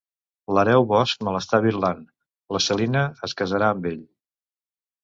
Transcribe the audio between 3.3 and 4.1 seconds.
es casarà amb ell.